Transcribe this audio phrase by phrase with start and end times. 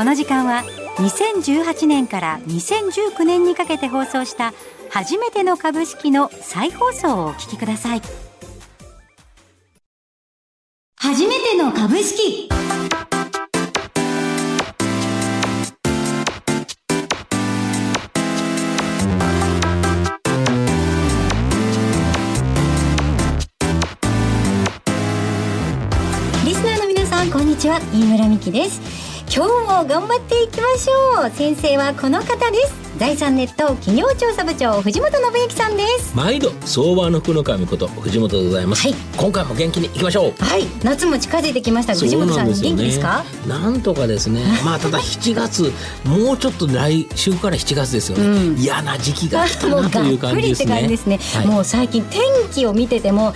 [0.00, 0.62] この時間は
[0.96, 4.54] 2018年から2019年にかけて放送した
[4.88, 8.02] 初めての株式の再放送をお聞きください。
[10.96, 12.48] 初めての株式。
[26.46, 27.78] リスナーの皆さんこんにちは。
[27.92, 29.09] 飯村美希です。
[29.32, 29.50] 今日
[29.82, 31.30] も頑張っていきましょう。
[31.30, 32.98] 先生はこの方です。
[32.98, 36.16] 財産ネット企業調査部長藤本信之さんです。
[36.16, 38.96] 毎度相場の福の神こと藤本でございます、はい。
[39.16, 40.44] 今回も元気にいきましょう。
[40.44, 40.64] はい。
[40.82, 41.94] 夏も近づいてきました。
[41.94, 43.24] 藤本さん、元気ですか？
[43.46, 44.42] なんとかですね。
[44.64, 45.72] まあただ7月
[46.04, 48.58] もうちょっと来週から7月ですよね、うん。
[48.58, 50.88] 嫌な時期が来たなという感じですね。
[51.06, 51.46] ね、はい。
[51.46, 52.20] もう最近天
[52.52, 53.32] 気を見てても、あ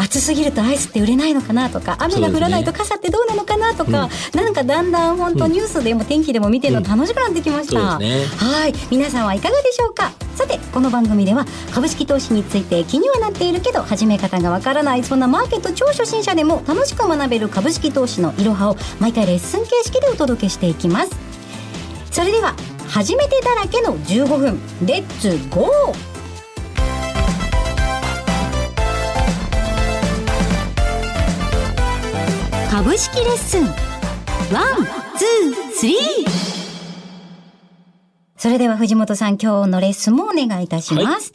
[0.00, 8.50] 暑すぎるとアイスって売れないのかなとか雨が降らないと傘ってどうなのかなとか、なんかだんだん本当ニュースでも天気でも見てるの楽しくなってきました、そうですね。
[8.50, 8.72] はい。
[8.90, 10.12] 皆さんはいかがでしょうか？
[10.34, 21.10] さてこの番組では株式投資について気にはなっているけど始め方がわからないそんなマーケット超初心者でも楽しく学べる株式投資のいろはを毎回レッスン形式でお届けしていきます。
[22.10, 22.54] それでは
[22.88, 26.09] 初めてだらけの15分 Let's go
[32.82, 35.96] 株式レッスン one、two、three
[38.38, 41.34] それでは藤本さん今日のレッスンもお願いいたします。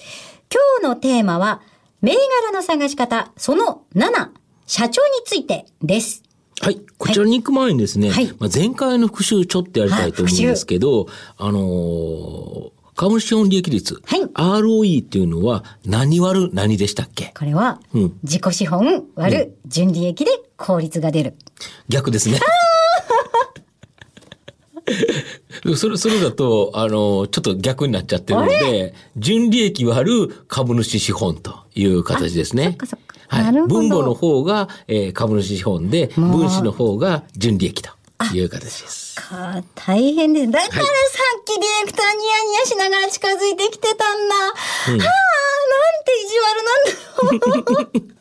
[0.51, 1.61] 今日のテーマは
[2.01, 4.29] 銘柄の探し方その7
[4.65, 6.23] 社長についてです。
[6.61, 6.81] はい。
[6.97, 11.05] こちらに行く前にですね、はいまあ、前回の復習ちょっとやりたいと思うんですけど、
[11.37, 17.33] あのー株主資本利益率、はい ROE っていうのは何割る何でしたっけ？
[17.37, 21.33] これはうん自己資本割る純利益で効率が出る。
[21.89, 22.39] 逆ですね。
[25.75, 32.65] それ、それだと、あの、ちょっと逆になっちゃってるので、純利益割る株主資本という形ですね。
[32.65, 33.51] そっかそっかは。
[33.51, 37.89] ない分母の方が、えー株主資本で、分子の方が純利益と
[38.35, 39.04] いう形です。
[39.29, 40.51] か大変です。
[40.51, 44.35] だからさっきディレクターニヤニヤしながら近づいてきてたんだ。
[44.35, 44.51] は
[44.87, 44.99] あ、なん
[46.03, 48.05] て意地悪なんだろう。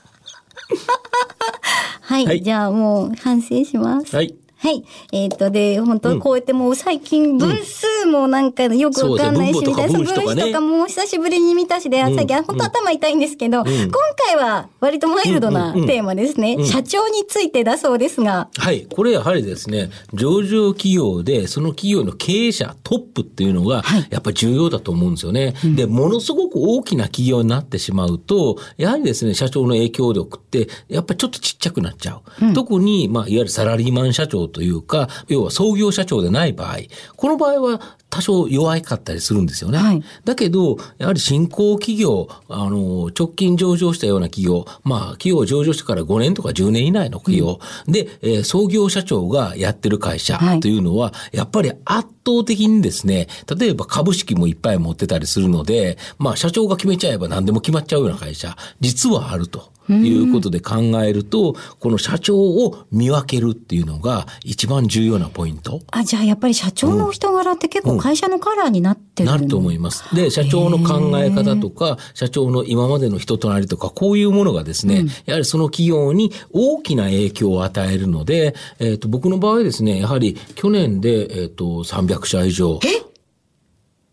[2.01, 4.15] はい、はいじゃあもう反省します。
[4.17, 4.35] はい。
[4.65, 4.83] はい。
[5.13, 13.91] えっ、と、で、本当こうやってもう最近分数もなんかよくわかんないし、みたいな、分母とかも久しぶりに見たしで、最近本当頭痛いんですけど、今
[14.27, 16.65] 回は割とマイルドなテーマですね。
[16.65, 18.49] 社長についてだそうですが。
[18.57, 18.87] はい。
[18.87, 25.53] これやはりですね、上場企業で、その企業の経営者、トップっていうのがはい、やっぱり重要だと思うんですよね。
[25.77, 32.55] で、ものすごく大きな企業になってしまうと、やはりですね、社長の影響力って、やっぱりちょっとちっちゃくなっちゃう。
[32.55, 36.79] 特に、まあ、いわゆるサラリーマン社長というか、要は創業社長でない場合、
[37.17, 39.79] この場合は多少弱いかったりするんですよね。
[39.79, 53.27] はいだけど、やはり新興企業、あの、直近上場したような企業、まあ、企業上場してから5年とか10年以内の企業、で、えー創業社長がやってる会社はいというのは、やっぱり圧倒的にですね、
[53.59, 59.74] 例えば株式もいっぱい持ってたりするので、まあ、社長が決めちゃえば何でも決まっちゃうような会社、実はあると。
[59.89, 65.81] いうことで考えると、この社長を見分けるっていうのが一番重要なポイント。
[65.91, 70.15] あ、じゃあやっぱり社長のお人柄って結構会社のカラーになってるなると思います。
[70.15, 82.81] で、社長の考え方とか、社長の今までの人となりとか、こういうものがですね、やはりその企業に大きな影響を与えるので、えっ、と、僕の場合ですね、やはり去年で、えっ、と、300社以上。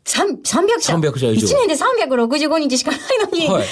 [0.04, 3.02] 三300社？300社以上1年で365日しかない
[3.32, 3.48] のに。
[3.48, 3.68] はい。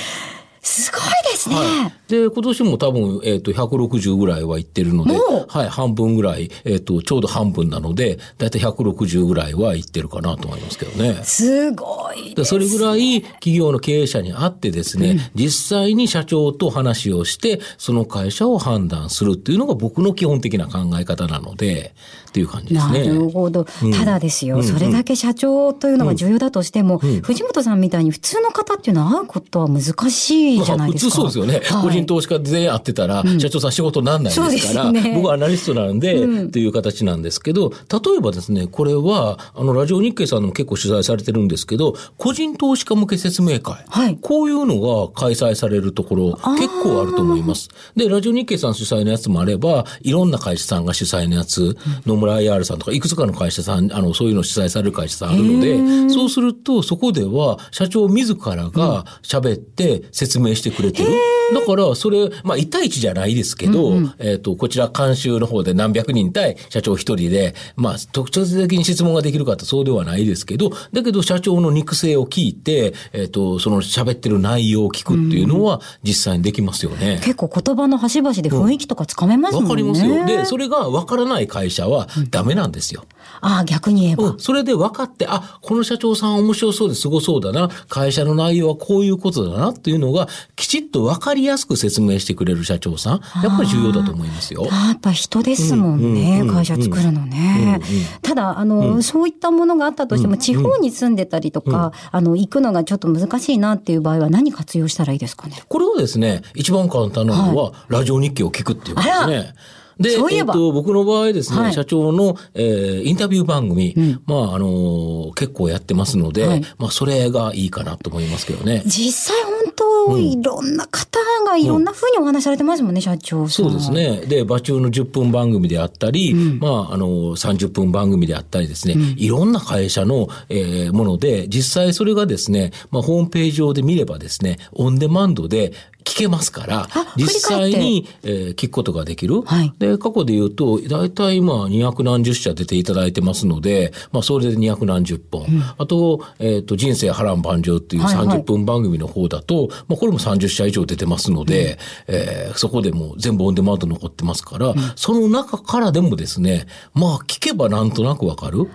[0.62, 1.56] すごいですね。
[1.56, 2.12] はい。
[2.12, 5.14] で、今年も多分、えっ、と、160ぐらいはいってるので
[5.48, 11.22] はい、半分ぐらい、えっ、と、ちょうど半分なので、だいたい160ぐらいはいってるかなと思いますけどね。
[11.24, 12.36] すごいです。
[12.36, 21.94] でそれぐらい企業の経営者に会ってですね、実際に社長と話をして、その会社を判断するっていうのが僕の基本的な考え方なので、
[22.30, 23.08] っていう感じですなね。
[23.08, 23.66] るほど。
[23.98, 31.10] ただですよ、それだけ社長というのが重要だとしても、藤本さんみたいに普通の方っていうのは会うことは難しいじゃないですか。
[31.10, 31.62] 普通そうですよね。
[31.66, 31.84] はい。
[31.84, 35.16] 個人投資家全員会ってたら、社長さん仕事にならないですから、そうですね。
[35.16, 43.86] 僕はアナリストなんで、っていう形なんですけど、例えばですね、これは、あの、ラジオ日経さんでも結構取材されてるんですけど、個人投資家向け説明会。
[43.88, 44.18] はい。
[44.22, 47.70] こういうのが開催されるところ、結構あると思います。
[47.96, 55.62] で、ラジオ日経さん主催のやつもあれば、いろんな会社さんが主催のやつ、野村 IR さんとか、いくつかの会社さん、あの、そういうの主催される会社さんあるの
[56.08, 61.12] で、そうすると、そこでは、社長自らが喋って説説明してくれてる？
[61.54, 77.20] だから、それ、まあ、1対1じゃないですけど、えっ、と、こちら監修の方で何百人対社長一人で、まあ、特徴的に質問ができるかってそうではないですけど、だけど社長の肉声を聞いて、えっ、と、その喋ってる内容を聞くっていうのは実際にできますよね。
[77.24, 79.70] 結構言葉の端々で雰囲気とかつかめますもんね。
[79.70, 80.26] わかりますよ。
[80.26, 83.06] で、それがわからない会社はダメなんですよ。
[83.42, 84.32] ああ、逆に言えば。
[84.32, 94.66] うん、それで分かって、あ、この社長さん面白そうですごそうだな、会社の内容はこういうことだなっていうのが、きちっと分かりやすく説明してくれる社長さん、やっぱり重要だと思いますよ。
[94.66, 97.80] やっぱ人ですもんね、会社作るのね。
[98.22, 105.62] ただ、あの、そういったものがあったとしても、地方に住んでたりとか、あの、行くのがちょっと難しいなっていう場合は何活用したらいいですかね？
[105.68, 109.54] これはですね、一番簡単なのは、ラジオ日記を聞くっていうことですね。
[110.00, 118.82] で、えっと、僕の場合ですね、はい、社長の、えー、インタビュー番組、うん、まあ、あのー、結構やってますので、はい、まあ、それがいいかなと思いますけどね。
[118.86, 119.69] 実際本
[120.08, 124.22] 当、いろんな方がいろんなふうにお話しされてますもんね、うん、社長そうですね。
[124.28, 135.74] で、馬中の10分番組であったり、うん、まあ、あのー、30分番組であったりですね、いろんな会社の、えー、もので、実際それがですね、まあ、ホームページ上で見ればですね、オンデマンドで、
[136.06, 136.88] 聞けますから、
[137.18, 139.42] 実際に、えー、聞くことができる。
[139.42, 145.44] はい、で、過去で言うと、大体今、二百何十社出ていただいてますので、まあ、それで二百何十本。
[145.44, 158.70] うん、あと、えっ、ー、と、人生波乱万丈っていう30分番組の方だと、はいはい、まあ、これも30社以上出てますので、うん、えー、そこでも全部オンデマンド残ってますから、うん、その中からでもですね、まあ、聞けばなんとなくわかる。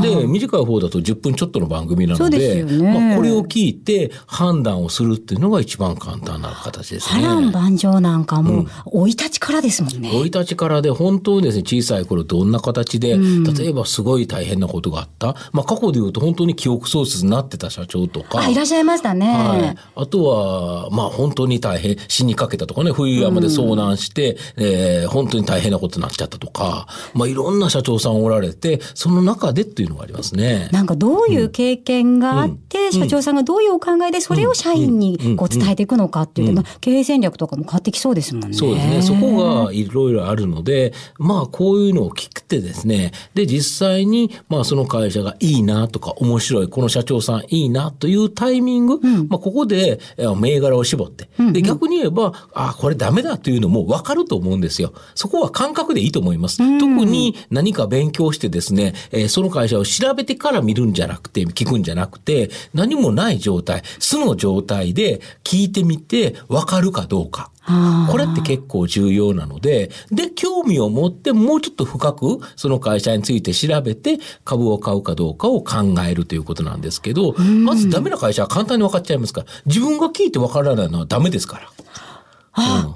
[0.00, 7.22] で、短い方だと10分ちょっとの番組なので、でまあ、これを聞いて判断をするっていうのが一番簡単な形ですね。
[7.22, 10.10] 波乱万丈なんかも、生い立ちからですもんね。
[10.10, 15.36] 生、うん、い立ちからで、本当にですね、小さい頃どんな形で、例えばすごい大変なことがあった。
[15.52, 18.48] まあ、過去で言うと本当に記憶喪失になってた社長とか。
[18.48, 19.26] いらっしゃいましたね。
[19.26, 19.76] はい。
[19.94, 30.68] あとは、まあ、本当に大変、死にかけたとかね、冬山で遭難して、うん、えー、本当に大変なことになっちゃったとか、まあ、いろんな社長さんおられて、その中でっていうのがありますね。
[30.72, 38.56] なんかどういう経験があって、社長さんがどういうお考えでそれを社員にこう伝えていくのかっていう、経営戦略とかも変わってきそうですもんね。
[38.56, 39.02] そうですね。
[39.02, 50.00] そこがいろいろあるので、まあこういうのを聞くてですね、で実際にまあその会社がいいなとか面白い、この社長さんいいなというタイミング、まあここで
[50.38, 54.92] 銘柄を絞って、で逆に言えば、あこれダメだというのも分かると思うんですよ。
[55.14, 56.58] そこは感覚でいいと思います。
[56.78, 58.94] 特に何か勉強してですね、
[59.28, 67.50] その会社を調べてから見るんじゃなくて、聞くんじゃなくて、何もない状態、素の状態で聞いてみて分かるかどうか。
[68.10, 81.60] これって結構重要なので、で、興味を持ってもうちょっと深くその会社について調べて株を買うかどうかを考えるということなんですけど、まずダメな会社は簡単に分かっちゃいますから、自分が聞いて分からないのはダメですか
[82.56, 82.82] ら。
[82.84, 82.94] うん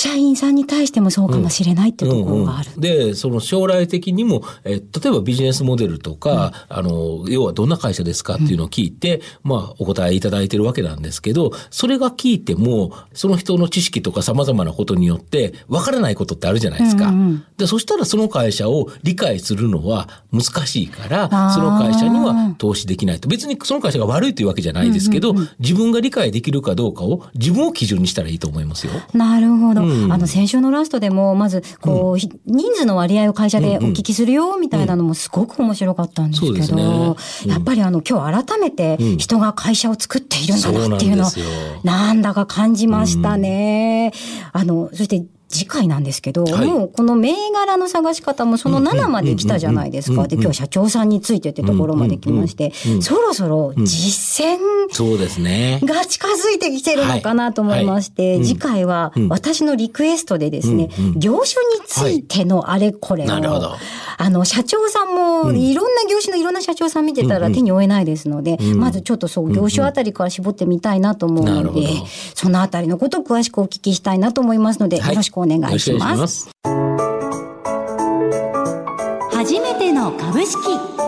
[0.00, 2.70] 社員さんに対してもそうかもしれないっていうところがある。
[2.74, 17.08] うんうんうん、で、その将来的にも、え例えばビジネスモデルとか、うん、あの、要はどんな会社ですかっていうのを聞いて、うん、まあ、お答えいただいてるわけなんですけど、それが聞いても、その人の知識とか様々なことによって、わからないことってあるじゃないですか。
[17.08, 23.28] うんうん、で、そしたらその会社を理解するのは難しいから、その会社には投資できないと。
[23.28, 28.92] 別にその会社が悪いというわけじゃないですけど、うんうんうん、自分が理解できるかどうかを自分を基準にしたらいいと思いますよ。
[29.12, 29.89] なるほど。
[30.10, 37.16] あの、先週のラストでも、まず、こう、人数の割合を会社でお聞きするよ、みたいなのもすごく面白かったんですけど、ね、
[37.46, 41.30] やっぱりあの、今日改めて人が会社を作っているんだなっていうのは、
[41.84, 44.12] なんだか感じましたね。
[44.52, 50.28] あの、そして、次回なんですけど、はい、もうこの銘柄の探し方もその7まで来たじゃないですか。
[50.28, 54.58] で、今日社長さんについてってところまで来まして、そろそろ実践
[54.92, 55.80] そうですね。
[55.82, 63.28] が近づいてきてるのかなと思いまして、次回は私のリクエストでですね、業種についてのあれこれを、
[64.18, 65.19] あの、社長さんも
[65.52, 71.88] いろんな業種のいろんな社長さん見てたら手に負えないですので、まずちょっとそう、業種あたりから絞ってみたいなと思うので、
[72.34, 76.20] そのあたりのことを詳しくお聞きしたいなと思いますので、よろしくお願いします。
[76.20, 76.50] ます。
[79.32, 80.99] 初めての株式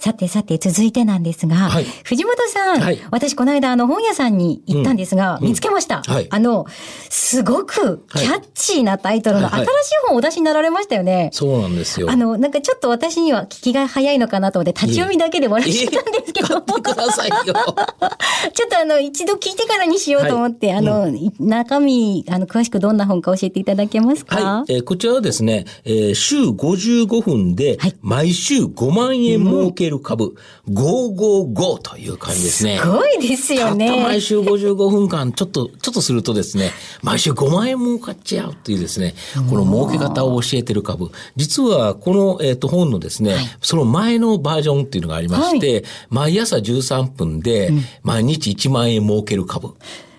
[0.00, 6.66] さてさて続いてなんですが、はい、藤本さん、はい、私この間あの本屋さんに行ったんですが、うん、見つけました、うんはい、あの、
[7.10, 9.66] すごくキャッチーなタイトルの新しい
[10.06, 11.30] 本をお出しになられましたよね。
[11.32, 12.10] そうなんですよ。
[12.10, 16.56] あの、なんかちょっと私には聞きが早いのかなと思って立ち読みだけで笑っちゃったんですけど。
[16.56, 17.36] えー、くださいよ。
[18.54, 24.36] ちょっとあの、一度聞いてからにしようと思って、あの、うん、中身、あの、詳しくどんな本か教えていただけますか？
[24.36, 24.74] はい。
[24.74, 30.34] えー、こちらはですね、えー、週55分で、毎週5万円儲けるる株、
[30.68, 32.78] 555という感じですね。
[32.78, 34.02] すごいですよたったね。
[34.02, 36.70] 毎週55分間、ちょっと、ちょっとするとですね、
[37.02, 39.14] 毎週5万円儲かっちゃうというですね、
[39.50, 41.10] この儲け方を教えてる株。
[41.36, 49.74] 実は、この、えっ、と、本のですね、その前のバージョンっていうのがありまして、毎朝13分で、毎日1万円儲ける株。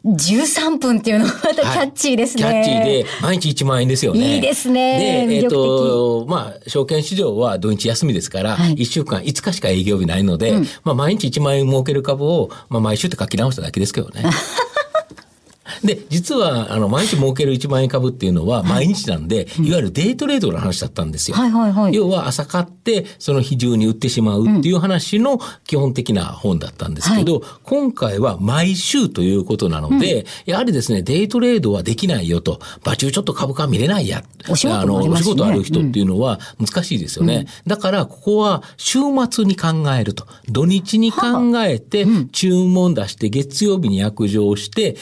[0.05, 2.43] 13分っていうのはまたキャッチーですね。
[2.43, 4.35] はいキャッチーで、毎日1万円ですよね。
[4.35, 10.53] いいですねで、えっ、魅力的と、まあ、証券市場は土日休みですから、はい1週間5日しか営業日ないので、
[10.83, 14.23] まあ、毎日1万円儲ける株を、まあ、毎週って書き直しただけですけどね。
[15.83, 21.37] で、実は、あの、毎日儲ける1万円株っていうのは、毎日なんで、いわゆるデイトレードの話だったんですよ。
[21.37, 21.93] はいはいはい。
[21.93, 34.23] 要は、朝買って、その日中に売ってしまうっていう話の基本的な本だったんですけど、今回は毎週ということなので、やはりですね、デイトレードはできないよと、場中ちょっと株価見れないや。
[34.49, 37.45] お仕事あの、お仕事ある人っていうのは難しいですよね。
[37.67, 39.67] だから、ここは週末に考
[39.97, 40.27] えると。
[40.49, 44.97] 土日に考えて、注文出して、月曜日に約定して、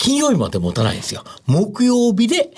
[0.00, 1.22] 金曜日まで持たないんですよ。
[1.46, 2.50] 木曜日で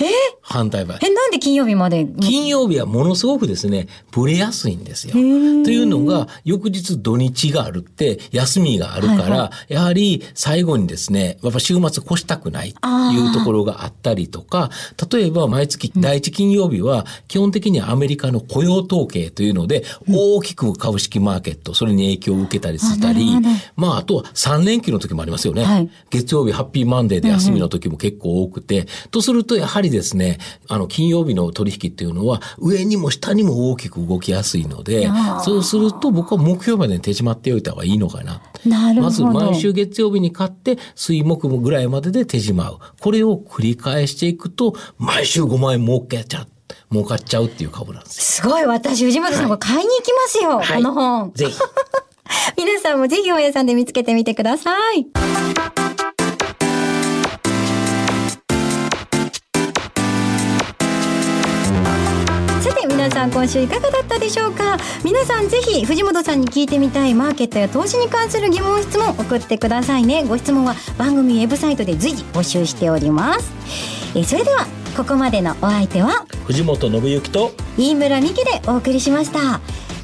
[0.42, 0.96] 反対売。
[1.02, 2.06] え、なんで金曜日まで？
[2.20, 5.12] 金曜日はものすごくですね、ブレやすいんですよ。
[5.12, 12.78] というのが、翌日土日があるって、休みがあるから、はいはやはり最後にですね、やっぱ週末越したくないって
[13.16, 14.70] いうところがあったりとか、
[15.10, 23.40] 例えば毎月第一金曜日は、基本的にはアメリカの雇用統計というので、大きく株式マーケット、それに影響を受けたりしたりあ
[23.74, 25.64] まあ、あとは3連休の時もありますよね。
[25.64, 25.90] はい。
[26.10, 35.08] 月曜日ハッピーマンデーで休みの時も結構多くて、とするとやはりですね、あの、金曜日の取引っていうのは、上にも下にも大きく動きやすいので
[35.44, 38.42] そうすると僕は目標までに手締まっておいた方がいいのかな。
[38.64, 39.02] なるほど。
[39.02, 42.78] まず毎週月曜日に買って、水木ぐらいまでで手締まう。
[43.00, 46.46] これを繰り返していくと、毎週5万円儲けちゃう。
[46.90, 51.32] 儲かっちゃうっていう株なんですすごい、私、藤本さん、これ買いに行きますよ、はいこの本よ。。
[51.34, 51.58] ぜひ。
[52.56, 55.21] 皆さんもぜひ本屋さんで見つけてみてください。
[63.26, 64.76] ん今週いかがだったでしょうか？
[65.04, 70.24] 皆さんぜひ藤本さんに聞いてみたいマーケットや投資に関する疑問質問を送ってくださいね。
[70.24, 73.50] ご質問は番組ウェブサイトで随時募集しております。
[74.14, 79.60] えーそれではここまでのお相手は藤本信之と飯村美希でお送りしました。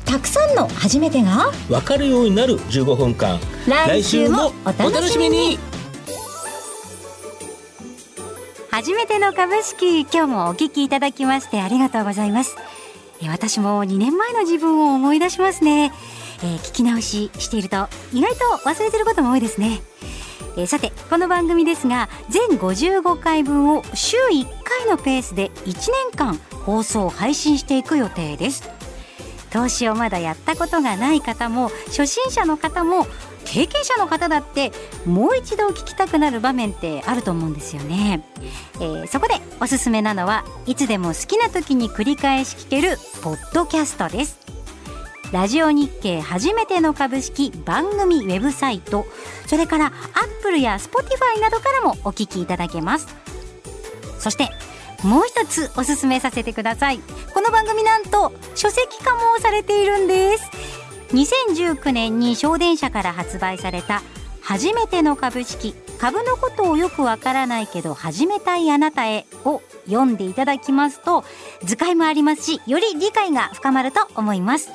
[0.06, 3.38] たくさんの初めてが分かるようになる15分間。
[3.66, 5.58] 来週もお楽しみに。
[8.70, 12.56] 初めての株式今日もお聞きいただきましてありがとうございます。
[12.56, 12.77] えー
[13.26, 15.92] 私も2年前の自分を思い出しますね、
[16.42, 19.80] えー聞き直ししていると意外と忘れてることも多いですね。
[20.56, 28.70] えーさてこの番組ですが全55回分を週1回のペースで1年間放送配信していく予定です。
[29.50, 33.06] 投資をまだやったことがない方も初心者の方も
[33.50, 34.72] 経験者の方だって
[35.06, 38.22] もう一度聞きたくなる場面ってあると思うんですよね、
[38.74, 44.38] えーそこでおすすめなのはいつでも好きな時に繰り返し聞けるポッドキャストです。
[45.32, 49.04] ラジオ日経初めての株式番組ウェブサイト
[49.46, 49.92] それからアッ
[50.42, 53.08] プルや Spotify などからもお聞きいただけます。
[54.18, 54.48] そして
[55.02, 57.00] もう一つおすすめさせてください。
[57.34, 60.44] この番組なんと書籍化もされているんです。
[61.10, 64.02] 2019年に小電社から発売された
[64.40, 71.24] 初めての株式株のことをよくわからないけど始めたいあなたへを読んでいただきますと
[71.64, 74.70] 図解もありますしより理解が深まると思います。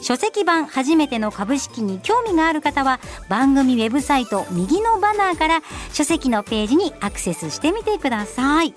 [0.00, 8.74] 書籍版初めての株式に興味がある方は番組ウェブサイト右のバナーから書籍のページにアクセスしてみてください。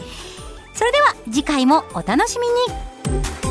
[0.74, 3.45] それでは次回もお楽しみに。